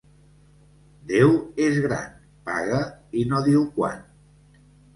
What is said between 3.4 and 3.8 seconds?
diu